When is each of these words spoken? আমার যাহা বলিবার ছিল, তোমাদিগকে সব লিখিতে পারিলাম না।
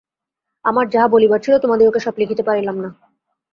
আমার 0.65 0.85
যাহা 0.89 1.07
বলিবার 1.07 1.39
ছিল, 1.39 1.53
তোমাদিগকে 1.57 1.99
সব 1.99 2.13
লিখিতে 2.17 2.43
পারিলাম 2.43 2.75
না। 2.75 2.89